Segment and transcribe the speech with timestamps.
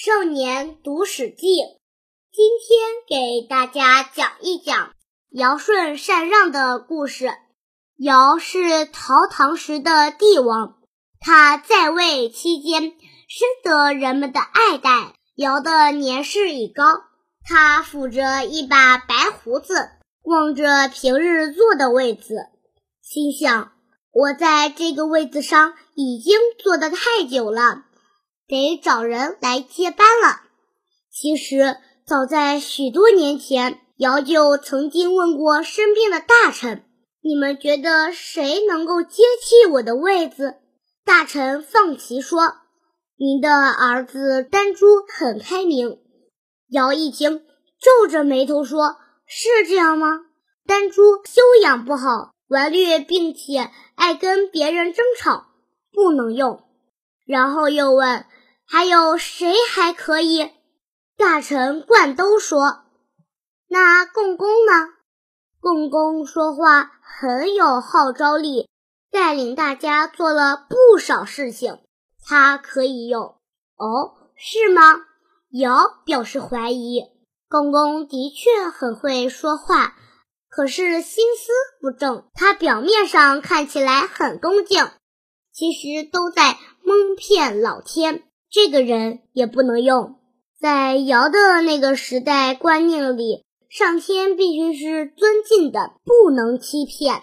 [0.00, 1.48] 少年读《史记》，
[2.30, 4.92] 今天给大家讲一讲
[5.28, 7.32] 尧舜禅让的故事。
[7.96, 10.76] 尧是陶唐时的帝王，
[11.18, 15.14] 他在位期间深得人们的爱戴。
[15.34, 16.84] 尧的年事已高，
[17.44, 19.88] 他抚着一把白胡子，
[20.22, 22.36] 望着平日坐的位子，
[23.02, 23.72] 心想：
[24.12, 27.86] 我在这个位子上已经坐得太久了。
[28.48, 30.40] 得找人来接班了。
[31.12, 36.84] 其实，早在许多年前，尧就曾经问过身边的大臣
[37.20, 40.56] ：“你们觉得谁能够接替我的位子？”
[41.04, 42.40] 大臣放旗说
[43.18, 45.98] ：“您的儿子丹朱很开明。”
[46.70, 47.42] 尧一听，
[47.80, 48.96] 皱着眉头说
[49.26, 50.20] ：“是这样吗？
[50.66, 55.46] 丹朱修养不好，顽劣，并且爱跟别人争吵，
[55.92, 56.62] 不能用。”
[57.26, 58.24] 然后又问。
[58.70, 60.50] 还有谁还可以？
[61.16, 62.82] 大臣冠都说
[63.66, 64.92] ：“那共工呢？
[65.58, 68.68] 共工说话很有号召力，
[69.10, 71.80] 带领大家做了不少事情，
[72.22, 73.36] 他可以用。”
[73.78, 74.82] 哦，是吗？
[75.50, 77.04] 尧表示怀疑。
[77.48, 79.96] 共工的确很会说话，
[80.50, 82.28] 可是心思不正。
[82.34, 84.90] 他表面上看起来很恭敬，
[85.54, 88.27] 其实都在蒙骗老天。
[88.50, 90.16] 这个人也不能用，
[90.58, 97.22] 在尧的那个时代观念里，上天必须是尊敬的，不能欺骗。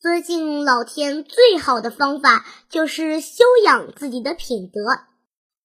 [0.00, 4.80] 尊敬老天最好的方法就是修养自己的品德。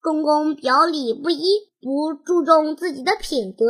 [0.02, 3.66] 公公表里不一，不注重自己的品德，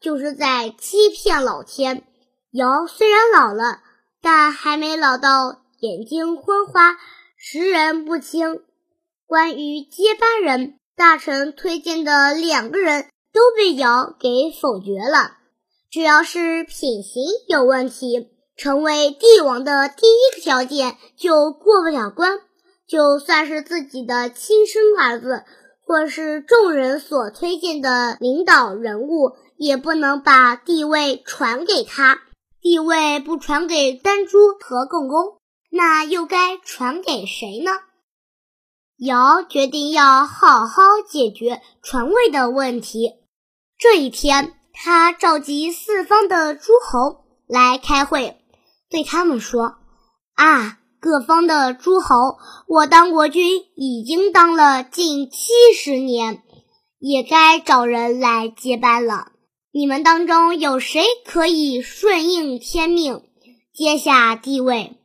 [0.00, 2.04] 就是在欺骗老天。
[2.52, 3.80] 尧虽然老了，
[4.20, 6.98] 但还没老到眼睛昏花、
[7.36, 8.62] 识人不清。
[9.26, 10.78] 关于接班人。
[10.96, 15.32] 大臣推荐的两个人都被尧给否决了。
[15.90, 22.38] 只要是品行有问题，成为帝王的第一个条件就过不了关。
[22.86, 25.44] 就算是自己的亲生儿子，
[25.86, 32.20] 或是众人所推荐的领导人物，也不能把帝位传给他。
[32.60, 35.38] 帝位不传给丹朱和共工，
[35.70, 37.72] 那又该传给谁呢？
[38.98, 43.14] 尧决定要好好解决传位的问题。
[43.78, 48.36] 这一天，他召集四方的诸侯来开会，
[48.88, 49.74] 对他们说
[50.36, 52.36] ：“啊，各方的诸侯，
[52.68, 56.44] 我当国君已经当了近七十年，
[57.00, 59.32] 也该找人来接班了。
[59.72, 63.22] 你们当中有谁可以顺应天命，
[63.74, 64.98] 接下帝位？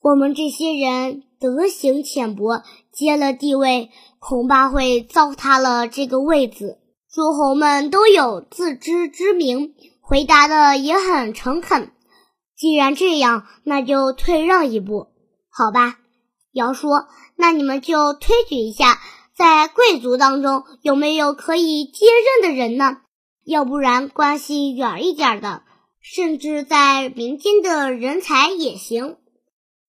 [0.00, 6.78] 我们这些人德行浅薄。”接了帝位，恐怕会糟蹋了这个位子。
[7.12, 11.92] 诸侯们都有自知之明，回答的也很诚恳。
[12.56, 15.08] 既然这样，那就退让一步，
[15.50, 15.98] 好吧？
[16.52, 19.00] 尧说：“那你们就推举一下，
[19.36, 22.06] 在贵族当中有没有可以接
[22.42, 22.98] 任的人呢？
[23.44, 25.62] 要不然关系远一点的，
[26.00, 29.16] 甚至在民间的人才也行。”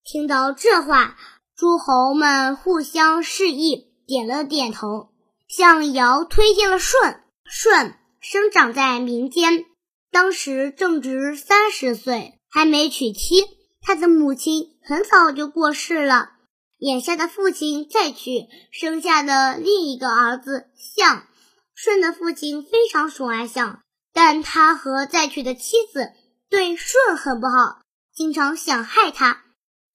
[0.04, 1.16] 听到这话。
[1.62, 5.10] 诸侯们互相示意，点了点头，
[5.46, 7.22] 向尧推荐了舜。
[7.44, 9.66] 舜生长在民间，
[10.10, 13.44] 当时正值三十岁，还没娶妻。
[13.80, 16.30] 他的母亲很早就过世了，
[16.78, 21.28] 眼下的父亲再娶，生下的另一个儿子象。
[21.76, 26.10] 舜的父亲非常宠爱象，但他和再娶的妻子
[26.50, 29.44] 对舜很不好，经常想害他。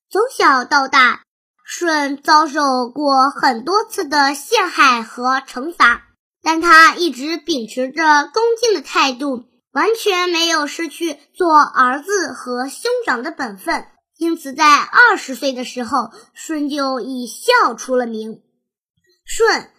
[0.10, 1.27] 从小到大。
[1.70, 6.04] 舜遭受过很多次的陷害和惩罚，
[6.42, 13.86] 但他一直秉持着恭敬的态度，完全没有失去做儿子和兄长的本分。
[14.18, 18.42] 因此，在二十岁的时候，舜就以孝出了名。
[19.26, 19.70] 舜，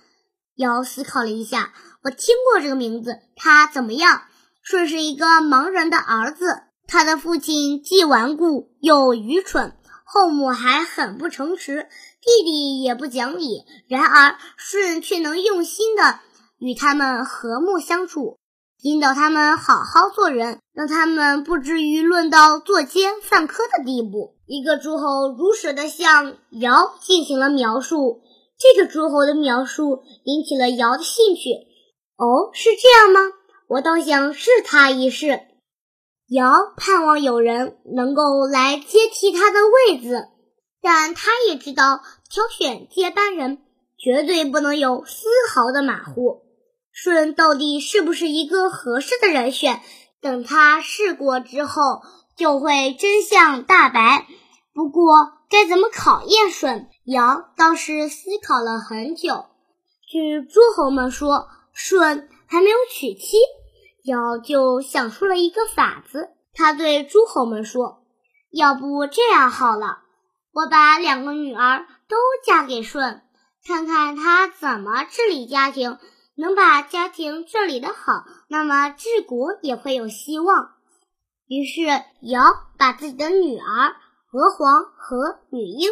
[0.56, 1.72] 尧思考了一下，
[2.04, 4.24] 我听过这个名字，他怎么样？
[4.62, 9.77] 舜是一个盲人的儿子，他的父亲既顽固又愚蠢。
[10.10, 11.86] 后母还很不诚实，
[12.22, 13.64] 弟弟也不讲理。
[13.88, 16.20] 然而舜却能用心的
[16.58, 18.38] 与他们和睦相处，
[18.80, 24.36] 引导他们好好做人，让他们不至于论到作奸犯科的地步。
[24.46, 28.22] 一个诸侯如实的向尧进行了描述，
[28.58, 31.50] 这个诸侯的描述引起了尧的兴趣。
[32.16, 33.20] 哦，是这样吗？
[33.68, 35.42] 我倒想试他一试。
[36.28, 40.28] 尧盼望有人能够来接替他的位子，
[40.82, 43.58] 但他也知道挑选接班人
[43.98, 46.42] 绝对不能有丝毫的马虎。
[46.92, 49.80] 舜到底是不是一个合适的人选？
[50.20, 52.02] 等他试过之后，
[52.36, 54.26] 就会真相大白。
[54.74, 56.90] 不过，该怎么考验舜？
[57.06, 59.46] 尧倒是思考了很久。
[60.06, 63.38] 据诸侯们说，舜还没有娶妻，
[64.04, 66.30] 尧就想出了一个法子。
[66.54, 68.02] 他对诸侯们说
[68.50, 70.00] ：“要不这样好了，
[70.52, 73.22] 我把两个女儿都嫁给舜，
[73.66, 75.98] 看看他怎么治理家庭。
[76.40, 80.70] 能把家庭治理得好，那么治国也会有希望。”
[81.48, 81.86] 于是，
[82.20, 82.42] 尧
[82.78, 83.96] 把自己的女儿
[84.32, 85.90] 娥皇和女英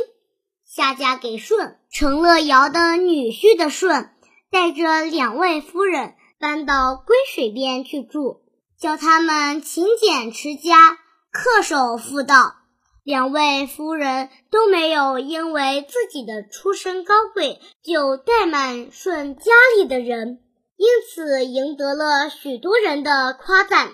[0.64, 4.14] 下嫁给舜，成了尧的女婿的舜，
[4.50, 8.43] 带着两位夫人搬到归水边去住，
[8.79, 10.99] 教他们勤俭持家、
[11.33, 12.55] 恪守妇道。
[13.03, 20.41] 两位夫人都没有因为自己的出身高贵就怠慢舜家里的人，
[20.77, 23.93] 因此赢得了许多人的夸赞。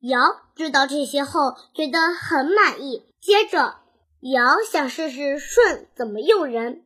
[0.00, 0.20] 尧
[0.56, 3.06] 知道这些后，觉得很满意。
[3.20, 3.76] 接着，
[4.20, 6.82] 尧想试试舜怎么用人，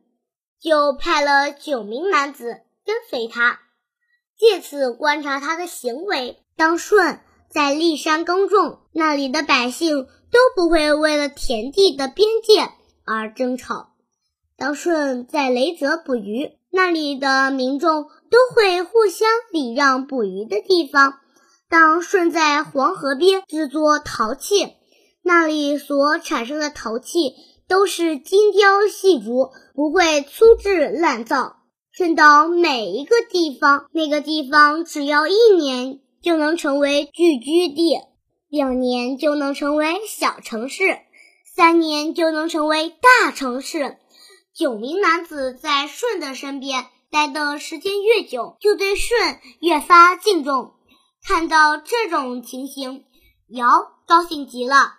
[0.61, 3.59] 就派了九名男子跟随他，
[4.43, 6.37] 借此观察他的行为。
[6.57, 12.69] 当舜在骊山耕种，那里的百姓都不会为了田地的边界
[13.05, 13.93] 而争吵；
[14.57, 21.13] 当舜在雷泽捕鱼，那里的民众都会互相礼让捕鱼的地方；
[21.69, 24.73] 当舜在黄河边制作陶器。
[25.21, 27.33] 那里所产生的陶器
[27.69, 31.62] 都是精雕细琢，不会粗制滥造。
[31.95, 37.99] 顺到每一个地方，那个地方只要一年就能成为聚居地，
[38.49, 41.01] 两年就能成为小城市，
[41.55, 43.97] 三年就能成为大城市。
[44.55, 50.71] 九名男子在舜的身边待的时间越久，就对舜越发敬重。
[51.23, 53.03] 看到这种情形，
[53.49, 53.67] 尧
[54.07, 54.95] 高兴极了。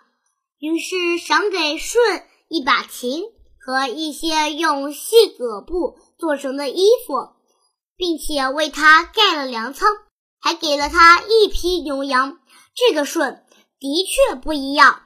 [0.59, 1.99] 于是赏给舜
[2.47, 3.25] 一把琴
[3.59, 7.35] 和一些用细葛布做成的衣服，
[7.95, 9.89] 并且为他盖了粮仓，
[10.39, 12.39] 还给了他一批牛羊。
[12.75, 13.45] 这个舜
[13.79, 15.01] 的确不一样。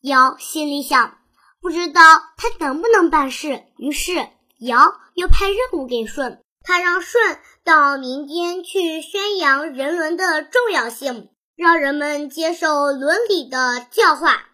[0.00, 1.18] 尧心里想，
[1.60, 2.02] 不知道
[2.36, 3.64] 他能不能办事。
[3.78, 4.28] 于是
[4.58, 14.50] 尧又派任务给舜，他让舜到民间去宣扬人伦的重要性，让人们接受伦理的教化。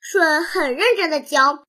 [0.00, 1.64] 舜很认真的教，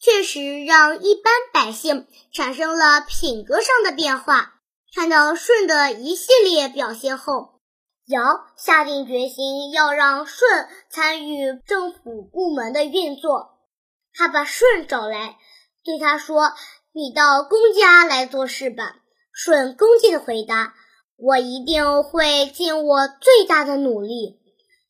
[0.00, 4.54] 确实让一般百姓产生了品格上的变化。
[4.94, 7.60] 看到舜的一系列表现后，
[8.06, 13.58] 尧下定决心要让舜参与政府部门的运作。
[14.14, 15.36] 他把舜找来，
[15.84, 16.52] 对他说
[16.92, 18.96] ：“你到公家来做事吧。”
[19.32, 20.74] 舜恭敬的回答
[21.16, 24.40] ：“我一定会尽我最大的努力。”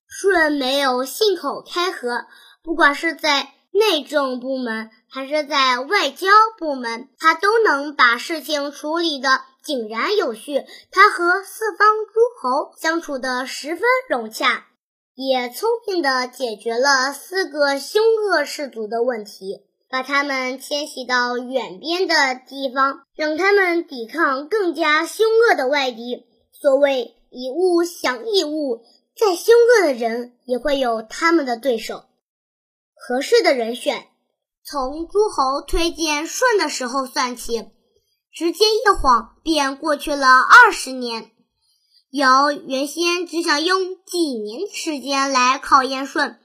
[0.09, 2.27] 舜没有信口开河。
[2.63, 6.27] 不管是在内政部门还是在外交
[6.59, 10.65] 部门，他都能把事情处理得井然有序。
[10.91, 14.67] 他和四方诸侯相处得十分融洽，
[15.15, 26.27] 也聪明地解决了四个凶恶氏族的问题，把他们迁徙到远边的地方，让他们抵抗更加凶恶的外敌。
[26.53, 28.83] 所谓以物降一物，
[29.17, 32.05] 再凶恶的人也会有他们的对手。
[32.95, 34.08] 合适的人选，
[34.71, 37.71] 从诸侯推荐舜的时候算起，
[38.31, 41.31] 时间一晃便过去了二十年。
[42.13, 46.39] 尧原先只想用几年时间来考验舜，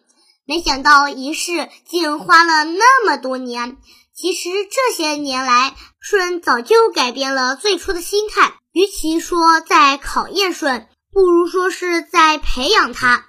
[0.46, 3.76] 没想到一试竟花了那么多年。
[4.16, 13.26] 其实这些年来，舜早就改变了最初的心态，与其说在考验舜，不如说是在培养他。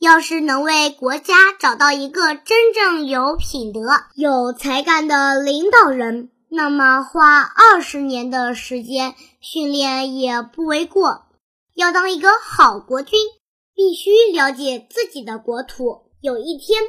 [0.00, 3.80] 要是能为国家找到一个真正有品德、
[4.14, 11.26] 有才干的领导人，那么花二十年的时间训练也不为过。
[11.74, 13.20] 要当一个好国君，
[13.74, 16.10] 必须了解自己的国土。
[16.22, 16.80] 有一天，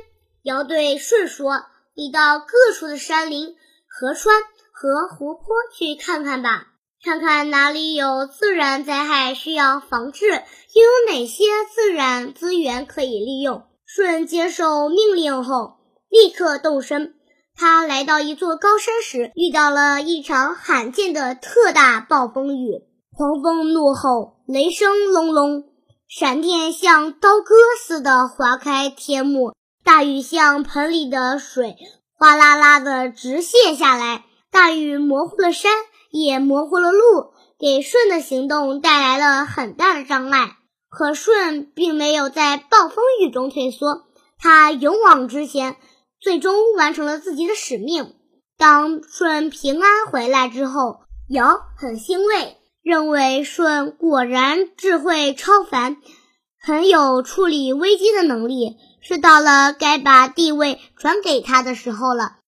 [0.44, 3.58] 尧对舜说：“你到各处的山林、
[3.90, 4.42] 河川
[4.72, 5.44] 和湖泊
[5.78, 6.68] 去看看吧。”
[7.04, 13.64] 看看哪里有自然灾害需要防治，又有哪些自然资源可以利用。
[13.88, 15.78] 舜接受命令后，
[16.10, 17.16] 立刻动身。
[17.56, 22.84] 他来到一座高山时，遇到了一场罕见的特大暴风雨，
[23.18, 25.64] 狂风怒吼，雷声隆隆，
[26.08, 29.54] 闪电像刀割似的划开天幕，
[29.84, 31.76] 大雨像盆里的水，
[32.14, 35.72] 哗啦啦的直泻下来，大雨模糊了山。
[36.12, 40.58] 也模糊了路，给舜的行动带来了很大的障碍。
[40.90, 44.04] 可舜并没有在暴风雨中退缩，
[44.38, 45.78] 他勇往直前，
[46.20, 48.16] 最终完成了自己的使命。
[48.58, 51.00] 当舜平安回来之后，
[51.30, 55.98] 尧很欣慰，认为舜果然智慧超凡，
[56.60, 62.40] 很有处理危机的能力，是到了该把地位传给他的时候了。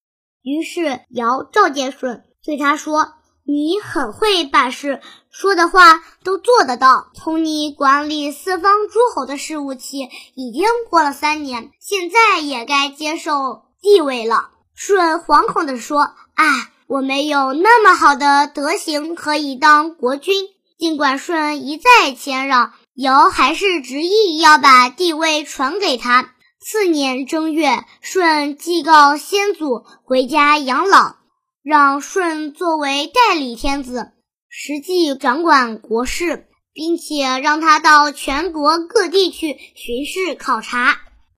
[0.41, 3.13] 于是尧召见舜，对他说。
[3.45, 7.07] 你很会办事，说的话都做得到。
[7.13, 14.50] 从你管理四方诸侯的事务起已经过了三年，现在也该接受地位了。
[14.75, 16.01] 舜惶恐地说
[16.35, 20.35] ：“啊，我没有那么好的德行可以当国君。”
[20.79, 26.33] 尽管舜一再谦让，尧还是执意要把地位传给他。
[26.59, 31.15] 次年正月，舜祭告先祖回家养老。
[31.63, 34.12] 让舜作为代理天子，
[34.50, 41.00] 实际掌管国事，并且让他到全国各地去巡视考察。